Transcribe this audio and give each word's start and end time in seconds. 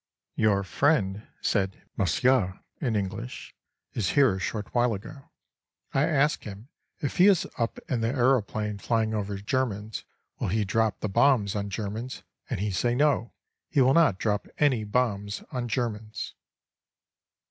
"Your 0.33 0.63
friend," 0.63 1.27
said 1.41 1.79
Monsieur 1.95 2.59
in 2.79 2.95
English, 2.95 3.53
"is 3.93 4.09
here 4.17 4.33
a 4.33 4.39
short 4.39 4.73
while 4.73 4.95
ago. 4.95 5.29
I 5.93 6.07
ask 6.07 6.41
him 6.43 6.69
if 7.01 7.17
he 7.17 7.27
is 7.27 7.45
up 7.59 7.77
in 7.87 8.01
the 8.01 8.07
aeroplane 8.07 8.79
flying 8.79 9.13
over 9.13 9.37
Germans 9.37 10.03
will 10.39 10.47
he 10.47 10.65
drop 10.65 11.01
the 11.01 11.07
bombs 11.07 11.55
on 11.55 11.69
Germans 11.69 12.23
and 12.49 12.59
he 12.59 12.71
say 12.71 12.95
no, 12.95 13.33
he 13.69 13.79
will 13.81 13.93
not 13.93 14.17
drop 14.17 14.47
any 14.57 14.83
bombs 14.83 15.43
on 15.51 15.67
Germans." 15.67 16.33